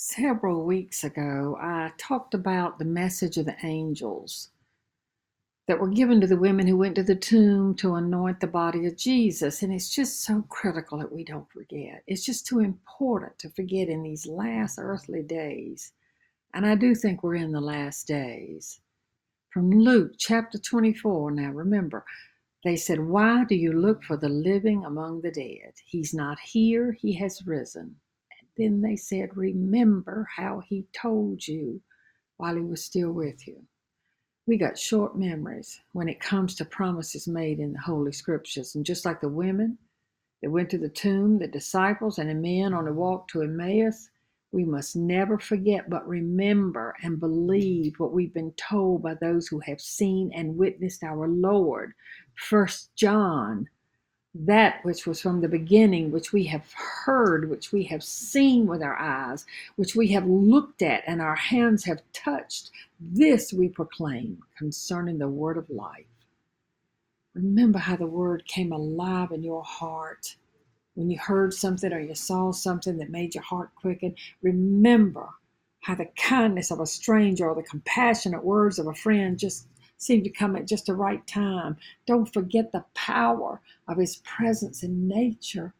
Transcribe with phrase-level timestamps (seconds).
[0.00, 4.50] Several weeks ago, I talked about the message of the angels
[5.66, 8.86] that were given to the women who went to the tomb to anoint the body
[8.86, 9.60] of Jesus.
[9.60, 12.04] And it's just so critical that we don't forget.
[12.06, 15.90] It's just too important to forget in these last earthly days.
[16.54, 18.78] And I do think we're in the last days.
[19.50, 22.04] From Luke chapter 24, now remember,
[22.62, 25.72] they said, Why do you look for the living among the dead?
[25.84, 27.96] He's not here, he has risen.
[28.58, 31.80] Then they said, Remember how he told you
[32.36, 33.62] while he was still with you.
[34.46, 38.74] We got short memories when it comes to promises made in the Holy Scriptures.
[38.74, 39.78] And just like the women
[40.42, 44.08] that went to the tomb, the disciples, and the men on the walk to Emmaus,
[44.50, 49.60] we must never forget but remember and believe what we've been told by those who
[49.60, 51.92] have seen and witnessed our Lord.
[52.34, 53.68] First John
[54.46, 58.82] that which was from the beginning, which we have heard, which we have seen with
[58.82, 59.44] our eyes,
[59.76, 62.70] which we have looked at and our hands have touched,
[63.00, 66.06] this we proclaim concerning the word of life.
[67.34, 70.36] Remember how the word came alive in your heart
[70.94, 74.14] when you heard something or you saw something that made your heart quicken.
[74.42, 75.28] Remember
[75.80, 79.66] how the kindness of a stranger or the compassionate words of a friend just
[79.98, 81.76] seem to come at just the right time.
[82.06, 85.74] Don't forget the power of His presence in nature.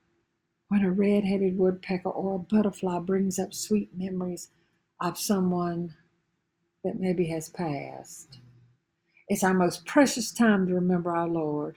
[0.69, 4.51] When a red headed woodpecker or a butterfly brings up sweet memories
[5.01, 5.95] of someone
[6.85, 8.39] that maybe has passed.
[9.29, 11.77] It's our most precious time to remember our Lord,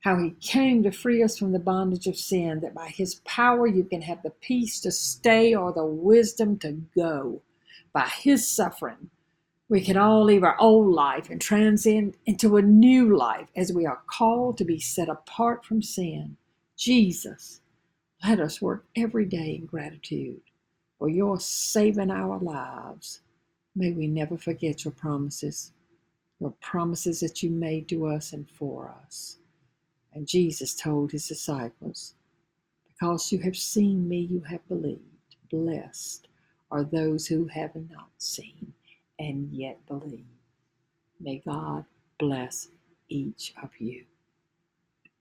[0.00, 3.66] how He came to free us from the bondage of sin, that by His power
[3.66, 7.42] you can have the peace to stay or the wisdom to go.
[7.92, 9.10] By His suffering,
[9.70, 13.84] we can all leave our old life and transcend into a new life as we
[13.84, 16.36] are called to be set apart from sin.
[16.76, 17.60] Jesus,
[18.26, 20.40] let us work every day in gratitude
[20.98, 23.20] for your saving our lives.
[23.76, 25.72] May we never forget your promises,
[26.40, 29.36] your promises that you made to us and for us.
[30.14, 32.14] And Jesus told his disciples,
[32.86, 35.02] Because you have seen me, you have believed.
[35.50, 36.26] Blessed
[36.70, 38.72] are those who have not seen
[39.18, 40.26] and yet believe.
[41.20, 41.86] May God
[42.18, 42.68] bless
[43.08, 44.04] each of you.